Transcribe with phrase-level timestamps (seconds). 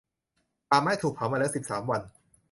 [0.69, 2.01] ป่าไม้ถูกเผามาแล้วสิบสามวัน